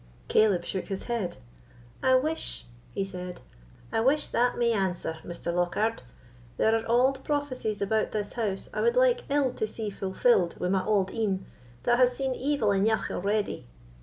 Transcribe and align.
Caleb 0.29 0.65
shook 0.65 0.85
his 0.87 1.03
head. 1.03 1.37
"I 2.01 2.15
wish," 2.15 2.65
he 2.91 3.05
said—"I 3.05 3.99
wish 3.99 4.29
that 4.29 4.57
may 4.57 4.71
answer, 4.73 5.19
Mr. 5.23 5.53
Lockhard. 5.53 6.01
There 6.57 6.73
are 6.73 6.83
auld 6.87 7.23
prophecies 7.23 7.83
about 7.83 8.09
this 8.11 8.33
house 8.33 8.67
I 8.73 8.81
wad 8.81 8.95
like 8.95 9.29
ill 9.29 9.53
to 9.53 9.67
see 9.67 9.91
fulfilled 9.91 10.55
wi' 10.59 10.69
my 10.69 10.81
auld 10.83 11.11
een, 11.11 11.45
that 11.83 11.99
has 11.99 12.15
seen 12.15 12.33
evil 12.33 12.69
eneugh 12.71 13.11
already." 13.11 13.67